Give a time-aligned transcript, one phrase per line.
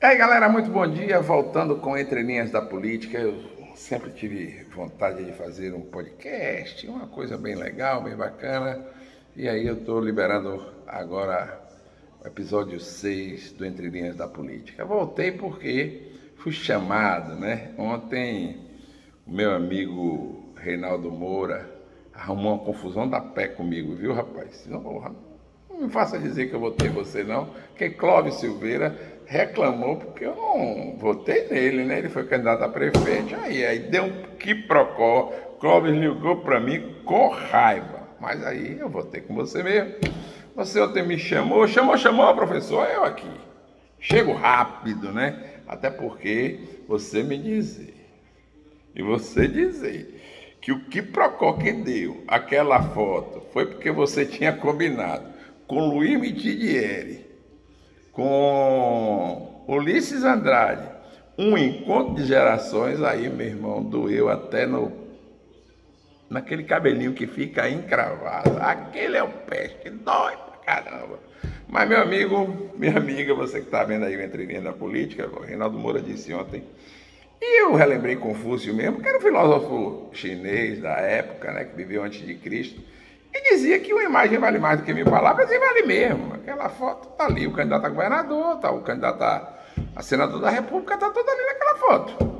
[0.00, 1.20] E aí galera, muito bom dia.
[1.20, 3.18] Voltando com Entre Linhas da Política.
[3.18, 3.42] Eu
[3.74, 8.86] sempre tive vontade de fazer um podcast, uma coisa bem legal, bem bacana.
[9.34, 11.60] E aí eu estou liberando agora
[12.22, 14.84] o episódio 6 do Entre Linhas da Política.
[14.84, 17.72] voltei porque fui chamado, né?
[17.76, 18.68] Ontem
[19.26, 21.68] o meu amigo Reinaldo Moura
[22.14, 24.64] arrumou uma confusão da pé comigo, viu, rapaz?
[24.68, 24.80] Não,
[25.78, 28.96] não me faça dizer que eu votei você, não, que Clóvis Silveira
[29.26, 31.98] reclamou porque eu não votei nele, né?
[31.98, 35.32] Ele foi candidato a prefeito, aí, aí deu um quiprocó.
[35.60, 38.08] Clóvis ligou para mim com raiva.
[38.20, 39.94] Mas aí eu votei com você mesmo.
[40.56, 43.30] Você ontem me chamou, chamou, chamou, professor, eu aqui.
[44.00, 45.60] Chego rápido, né?
[45.66, 46.58] Até porque
[46.88, 47.94] você me dizer,
[48.94, 54.52] e você dizer, que o que Procó que deu aquela foto foi porque você tinha
[54.52, 55.37] combinado
[55.68, 57.28] com Luiz Mitidieri
[58.18, 60.88] com Ulisses Andrade,
[61.38, 65.06] um encontro de gerações, aí, meu irmão, doeu até no
[66.28, 68.58] naquele cabelinho que fica encravado.
[68.60, 71.20] Aquele é o peste, dói pra caramba.
[71.68, 75.28] Mas, meu amigo, minha amiga, você que está vendo aí o Entre Linhas da Política,
[75.28, 76.64] o Reinaldo Moura disse ontem,
[77.40, 82.02] e eu relembrei Confúcio mesmo, que era um filósofo chinês da época, né, que viveu
[82.02, 82.80] antes de Cristo,
[83.32, 86.34] e dizia que uma imagem vale mais do que mil palavras, e vale mesmo.
[86.34, 90.94] Aquela foto está ali, o candidato a governador, está o candidato a, senador da República,
[90.94, 92.38] está tudo ali naquela foto.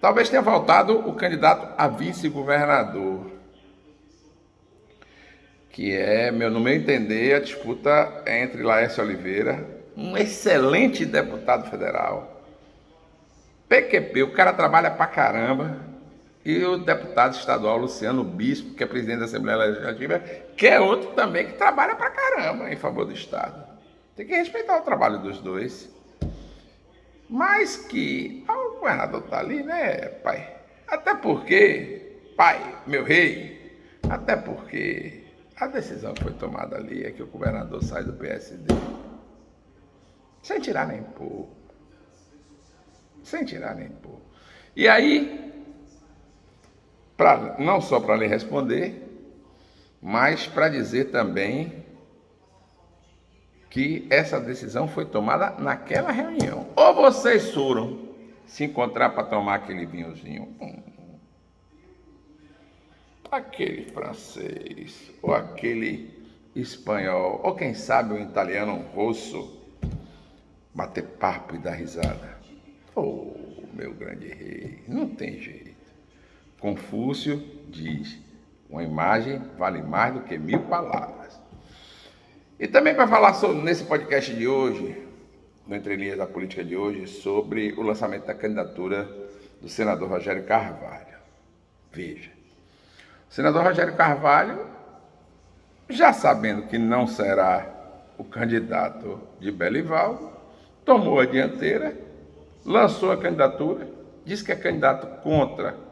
[0.00, 3.32] Talvez tenha faltado o candidato a vice-governador,
[5.70, 9.64] que é, meu, no meu entender, a disputa entre Laércio Oliveira,
[9.96, 12.42] um excelente deputado federal,
[13.68, 15.76] PQP, o cara trabalha pra caramba,
[16.46, 20.20] e o deputado estadual Luciano Bispo, que é presidente da Assembleia Legislativa,
[20.56, 23.66] que é outro também que trabalha pra caramba em favor do Estado.
[24.14, 25.90] Tem que respeitar o trabalho dos dois.
[27.28, 30.56] Mas que o governador está ali, né, pai?
[30.86, 33.76] Até porque, pai, meu rei,
[34.08, 35.24] até porque
[35.56, 38.72] a decisão que foi tomada ali é que o governador sai do PSD.
[40.44, 41.48] Sem tirar nem pôr.
[43.24, 44.20] Sem tirar nem pôr.
[44.76, 45.45] E aí,
[47.16, 49.02] pra, não só para lhe responder,
[50.00, 51.84] mas para dizer também
[53.70, 56.68] que essa decisão foi tomada naquela reunião.
[56.76, 58.06] Ou vocês foram
[58.46, 60.82] se encontrar para tomar aquele vinhozinho, hum,
[63.30, 66.10] aquele francês, ou aquele
[66.54, 69.60] espanhol, ou quem sabe o italiano um russo,
[70.74, 72.38] bater papo e dar risada.
[72.94, 73.34] Oh,
[73.74, 75.75] meu grande rei, não tem jeito.
[76.60, 78.18] Confúcio diz:
[78.68, 81.38] uma imagem vale mais do que mil palavras.
[82.58, 85.06] E também para falar sobre, nesse podcast de hoje,
[85.66, 89.08] no Entre Linhas da Política de hoje, sobre o lançamento da candidatura
[89.60, 91.16] do senador Rogério Carvalho.
[91.92, 92.30] Veja,
[93.30, 94.66] o senador Rogério Carvalho,
[95.88, 97.74] já sabendo que não será
[98.16, 101.94] o candidato de Belival, tomou a dianteira,
[102.64, 103.86] lançou a candidatura,
[104.24, 105.85] disse que é candidato contra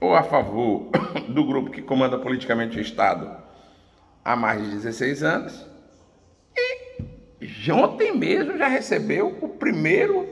[0.00, 0.90] ou a favor
[1.28, 3.36] do grupo que comanda politicamente o Estado
[4.24, 5.66] há mais de 16 anos.
[7.40, 10.28] E ontem mesmo já recebeu o primeiro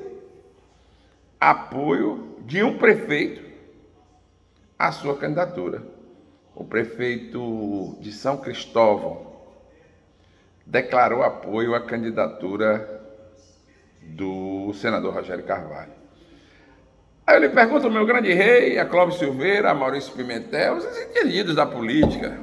[1.41, 3.45] apoio de um prefeito
[4.79, 5.83] à sua candidatura.
[6.55, 9.35] O prefeito de São Cristóvão
[10.67, 13.03] declarou apoio à candidatura
[14.03, 16.04] do senador Rogério Carvalho.
[17.27, 21.55] Aí eu lhe pergunto, meu grande rei, a Clóvis Silveira, a Maurício Pimentel, os entendidos
[21.55, 22.39] da política,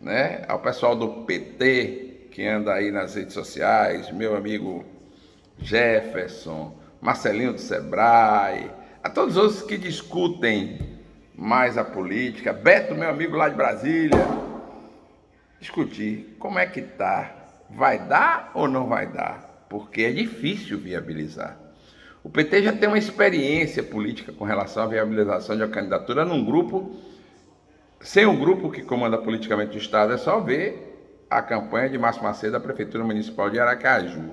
[0.00, 0.44] né?
[0.46, 4.84] Ao pessoal do PT que anda aí nas redes sociais, meu amigo
[5.58, 8.70] Jefferson, Marcelinho do Sebrae,
[9.02, 10.78] a todos os que discutem
[11.34, 14.24] mais a política, Beto, meu amigo lá de Brasília,
[15.58, 17.34] discutir como é que tá,
[17.68, 21.63] vai dar ou não vai dar, porque é difícil viabilizar.
[22.24, 26.42] O PT já tem uma experiência política com relação à viabilização de uma candidatura num
[26.42, 26.96] grupo,
[28.00, 32.22] sem um grupo que comanda politicamente o Estado, é só ver a campanha de Márcio
[32.22, 34.30] Macedo da Prefeitura Municipal de Aracaju.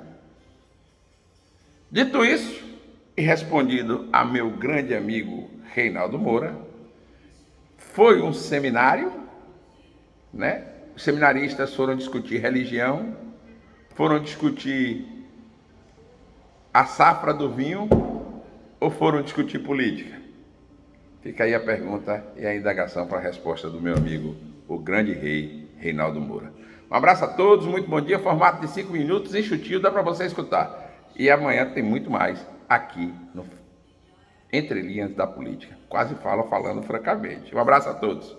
[1.91, 2.63] Dito isso,
[3.17, 6.55] e respondido a meu grande amigo Reinaldo Moura,
[7.75, 9.11] foi um seminário,
[10.33, 10.65] né?
[10.95, 13.17] Os seminaristas foram discutir religião,
[13.95, 15.20] foram discutir
[16.73, 17.89] a safra do vinho
[18.79, 20.19] ou foram discutir política?
[21.21, 24.35] Fica aí a pergunta e a indagação para a resposta do meu amigo,
[24.67, 26.53] o grande rei Reinaldo Moura.
[26.89, 28.19] Um abraço a todos, muito bom dia.
[28.19, 30.91] Formato de cinco minutos, enxutinho, dá para você escutar.
[31.15, 33.45] E amanhã tem muito mais aqui no
[34.51, 35.77] Entre Linhas da Política.
[35.89, 37.53] Quase falo falando francamente.
[37.53, 38.35] Um abraço a todos.